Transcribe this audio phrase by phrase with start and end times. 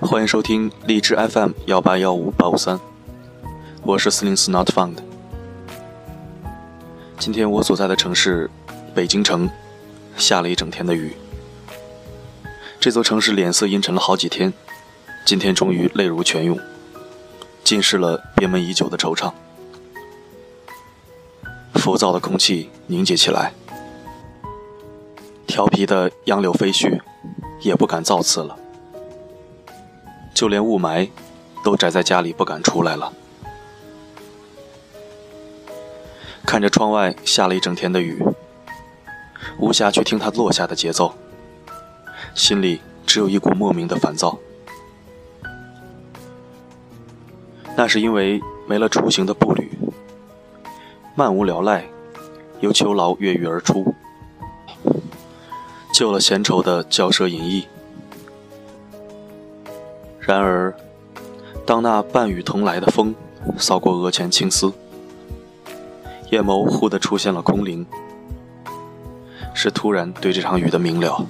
[0.00, 2.80] 欢迎收听荔枝 FM 幺八幺五八五三，
[3.82, 4.96] 我是四零四 Not Found。
[7.20, 8.50] 今天我所在的城市
[8.92, 9.48] 北京城
[10.16, 11.12] 下了一整天的雨，
[12.80, 14.52] 这座城市脸色阴沉了好几天，
[15.24, 16.58] 今天终于泪如泉涌，
[17.72, 19.32] 浸湿了憋闷已久的惆怅。
[21.76, 23.54] 浮躁的空气凝结起来，
[25.46, 27.00] 调皮的杨柳飞絮
[27.62, 28.54] 也不敢造次了。
[30.34, 31.08] 就连雾霾，
[31.64, 33.10] 都宅在家里不敢出来了。
[36.44, 38.22] 看着窗外下了一整天的雨，
[39.58, 41.14] 无暇去听它落下的节奏，
[42.34, 44.38] 心里只有一股莫名的烦躁。
[47.76, 49.70] 那是因为没了出行的步履，
[51.14, 51.84] 漫无聊赖，
[52.60, 53.94] 由囚牢越狱而出，
[55.92, 57.66] 救了闲愁的骄奢淫逸。
[60.20, 60.72] 然而，
[61.66, 63.14] 当那半雨同来的风
[63.58, 64.72] 扫过额前青丝，
[66.30, 67.84] 眼眸忽地出现了空灵，
[69.54, 71.26] 是突然对这场雨的明了。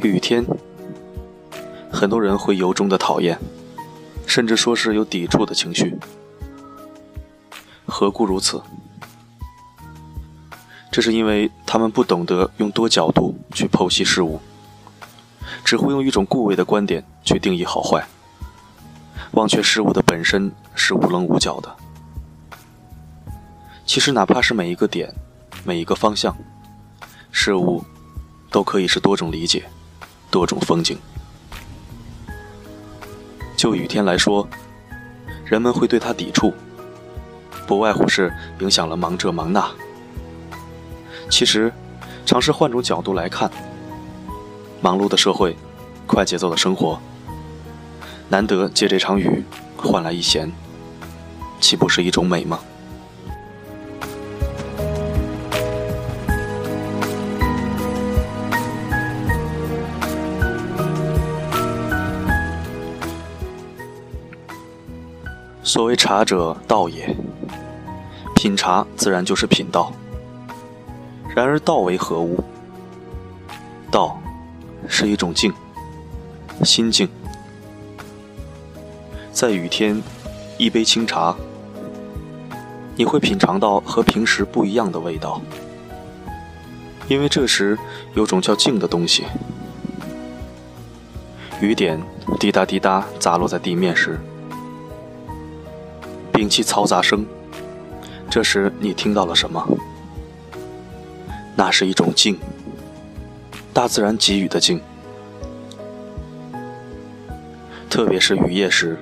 [0.00, 0.46] 雨天，
[1.98, 3.36] 很多人会由衷的讨厌，
[4.24, 5.98] 甚至说是有抵触的情绪。
[7.86, 8.62] 何故如此？
[10.92, 14.38] 这是因为他们不懂得用多角度去剖析事物，
[15.64, 18.06] 只会用一种固位的观点去定义好坏，
[19.32, 21.76] 忘却事物的本身是无棱无角的。
[23.84, 25.12] 其实，哪怕是每一个点、
[25.64, 26.36] 每一个方向，
[27.32, 27.82] 事物
[28.52, 29.68] 都可以是多种理解、
[30.30, 30.96] 多种风景。
[33.58, 34.48] 就雨天来说，
[35.44, 36.54] 人们会对他抵触，
[37.66, 39.68] 不外乎是影响了忙这忙那。
[41.28, 41.72] 其实，
[42.24, 43.50] 尝试换种角度来看，
[44.80, 45.56] 忙碌的社会，
[46.06, 47.00] 快节奏的生活，
[48.28, 49.42] 难得借这场雨
[49.76, 50.52] 换来一闲，
[51.58, 52.60] 岂不是一种美吗？
[65.68, 67.14] 所谓茶者，道也。
[68.34, 69.92] 品茶自然就是品道。
[71.36, 72.42] 然而道为何物？
[73.90, 74.18] 道
[74.88, 75.52] 是一种静，
[76.64, 77.06] 心静。
[79.30, 80.02] 在雨天，
[80.56, 81.36] 一杯清茶，
[82.96, 85.38] 你会品尝到和平时不一样的味道，
[87.08, 87.78] 因为这时
[88.14, 89.26] 有种叫静的东西。
[91.60, 92.02] 雨点
[92.40, 94.18] 滴答滴答砸落在地面时，
[96.38, 97.26] 摒弃嘈杂声，
[98.30, 99.60] 这时你听到了什么？
[101.56, 102.38] 那是一种静，
[103.72, 104.80] 大自然给予的静。
[107.90, 108.96] 特别是雨夜时，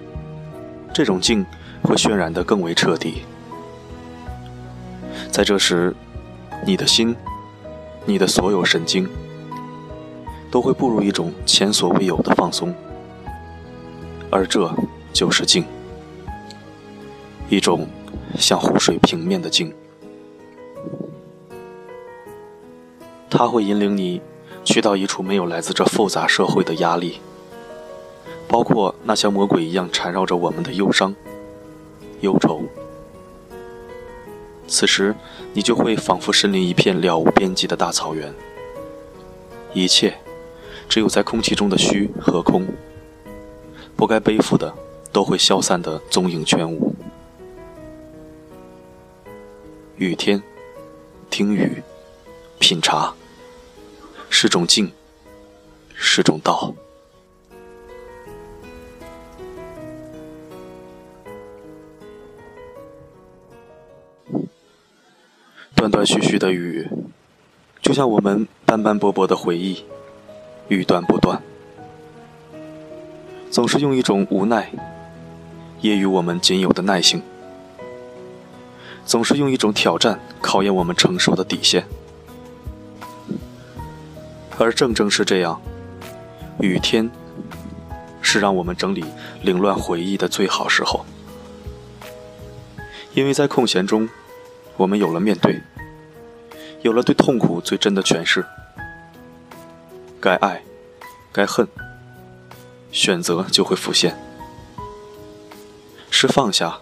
[0.95, 1.45] 这种静
[1.83, 3.25] 会渲染得更为彻底。
[5.31, 5.95] 在这时，
[6.65, 7.15] 你的心，
[8.07, 9.07] 你的所有神经，
[10.51, 12.75] 都会步入一种前所未有的放松，
[14.31, 14.75] 而这
[15.13, 15.67] 就是静，
[17.49, 17.87] 一种
[18.39, 19.73] 像湖水平面的静。
[23.31, 24.21] 它会引领你
[24.65, 27.21] 去到一处没有来自这复杂社会的压力，
[28.49, 31.15] 包括那像魔鬼一样缠绕着我们的忧伤、
[32.21, 32.63] 忧愁。
[34.67, 35.15] 此时，
[35.53, 38.35] 你就会仿佛身临一片了无边际的大草原，
[39.73, 40.17] 一切
[40.89, 42.67] 只有在空气中的虚和空，
[43.95, 44.75] 不该背负的
[45.13, 46.96] 都会消散的踪影全无。
[49.99, 50.43] 雨天，
[51.31, 51.83] 听雨，
[52.59, 53.15] 品茶。
[54.29, 54.93] 是种静，
[55.95, 56.75] 是种道。
[65.75, 66.87] 断断续续的雨，
[67.81, 69.83] 就像我们斑斑驳驳的回忆，
[70.69, 71.41] 欲断不断，
[73.51, 74.71] 总是用一种无奈，
[75.81, 77.23] 揶揄我们仅有的耐性，
[79.07, 81.87] 总是用一种挑战考验我们承受的底线。
[84.59, 85.61] 而正正是这样，
[86.61, 87.11] 雨天
[88.21, 89.05] 是让我们整理
[89.43, 91.05] 凌乱回忆的最好时候，
[93.15, 94.09] 因为在空闲中，
[94.77, 95.61] 我们有了面对，
[96.83, 98.45] 有了对痛苦最真的诠释。
[100.19, 100.63] 该爱，
[101.33, 101.69] 该恨，
[102.91, 104.19] 选择就会浮现。
[106.11, 106.79] 是放下，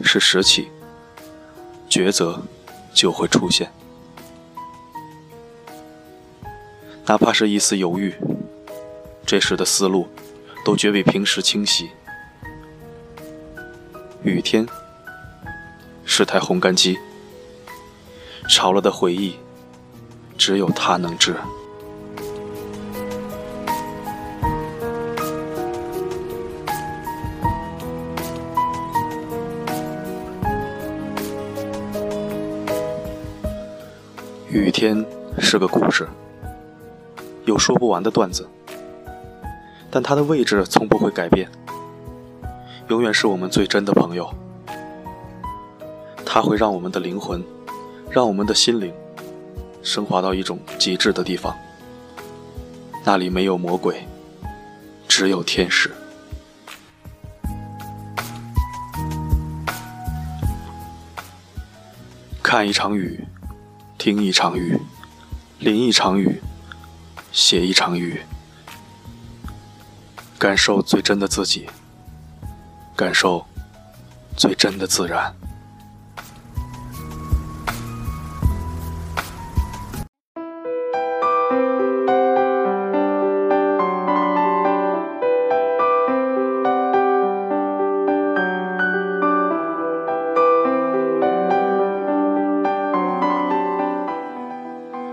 [0.00, 0.68] 是拾起，
[1.92, 2.40] 抉择
[2.94, 3.70] 就会出现。
[7.04, 8.14] 哪怕是一丝犹豫，
[9.26, 10.08] 这时的思路
[10.64, 11.90] 都绝比平时清晰。
[14.22, 14.66] 雨天
[16.06, 16.98] 是台烘干机，
[18.48, 19.36] 潮了的回忆，
[20.38, 21.36] 只有它能治。
[34.82, 35.06] 天
[35.38, 36.08] 是个故事，
[37.44, 38.48] 有说不完的段子，
[39.88, 41.48] 但它的位置从不会改变，
[42.88, 44.28] 永远是我们最真的朋友。
[46.26, 47.40] 它会让我们的灵魂，
[48.10, 48.92] 让我们的心灵，
[49.84, 51.56] 升华到一种极致的地方。
[53.04, 54.04] 那里没有魔鬼，
[55.06, 55.92] 只有天使。
[62.42, 63.24] 看一场雨。
[64.04, 64.76] 听一场雨，
[65.60, 66.42] 淋一场雨，
[67.30, 68.20] 写一场雨，
[70.36, 71.68] 感受最真的自己，
[72.96, 73.46] 感受
[74.36, 75.32] 最真的自然。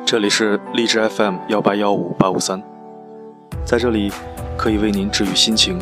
[0.10, 2.60] 这里是荔枝 FM 幺八幺五八五三，
[3.64, 4.12] 在这里
[4.58, 5.78] 可以为您治愈心情，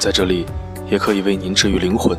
[0.00, 0.44] 在这里
[0.90, 2.18] 也可以为您治愈灵魂。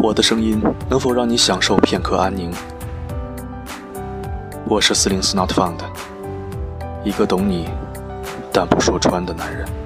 [0.00, 2.52] 我的声音能否让你享受片刻安宁？
[4.66, 5.78] 我是四零四 Not Found，
[7.04, 7.68] 一个懂你
[8.52, 9.77] 但不说穿的男人。